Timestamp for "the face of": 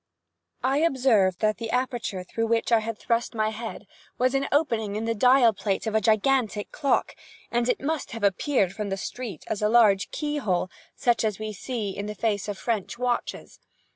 12.07-12.55